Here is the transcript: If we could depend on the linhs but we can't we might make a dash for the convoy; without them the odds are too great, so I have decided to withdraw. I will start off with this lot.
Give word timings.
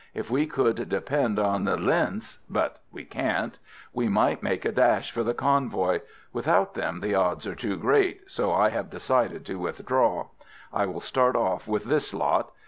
If 0.15 0.31
we 0.31 0.47
could 0.47 0.89
depend 0.89 1.37
on 1.37 1.63
the 1.65 1.77
linhs 1.77 2.39
but 2.49 2.79
we 2.91 3.05
can't 3.05 3.59
we 3.93 4.07
might 4.09 4.41
make 4.41 4.65
a 4.65 4.71
dash 4.71 5.11
for 5.11 5.21
the 5.23 5.35
convoy; 5.35 5.99
without 6.33 6.73
them 6.73 7.01
the 7.01 7.13
odds 7.13 7.45
are 7.45 7.53
too 7.53 7.77
great, 7.77 8.21
so 8.25 8.51
I 8.51 8.69
have 8.69 8.89
decided 8.89 9.45
to 9.45 9.59
withdraw. 9.59 10.29
I 10.73 10.87
will 10.87 11.01
start 11.01 11.35
off 11.35 11.67
with 11.67 11.83
this 11.83 12.15
lot. 12.15 12.49